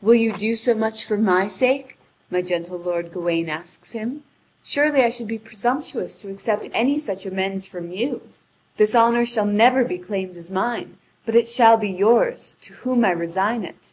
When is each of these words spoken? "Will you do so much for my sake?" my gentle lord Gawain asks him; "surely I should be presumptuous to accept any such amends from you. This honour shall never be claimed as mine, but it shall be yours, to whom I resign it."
"Will 0.00 0.14
you 0.14 0.32
do 0.32 0.54
so 0.54 0.74
much 0.74 1.04
for 1.04 1.18
my 1.18 1.46
sake?" 1.46 1.98
my 2.30 2.40
gentle 2.40 2.78
lord 2.78 3.12
Gawain 3.12 3.50
asks 3.50 3.92
him; 3.92 4.24
"surely 4.64 5.02
I 5.02 5.10
should 5.10 5.28
be 5.28 5.36
presumptuous 5.38 6.16
to 6.16 6.30
accept 6.30 6.70
any 6.72 6.96
such 6.96 7.26
amends 7.26 7.66
from 7.66 7.92
you. 7.92 8.22
This 8.78 8.94
honour 8.96 9.26
shall 9.26 9.44
never 9.44 9.84
be 9.84 9.98
claimed 9.98 10.38
as 10.38 10.50
mine, 10.50 10.96
but 11.26 11.34
it 11.34 11.46
shall 11.46 11.76
be 11.76 11.90
yours, 11.90 12.56
to 12.62 12.72
whom 12.72 13.04
I 13.04 13.10
resign 13.10 13.62
it." 13.66 13.92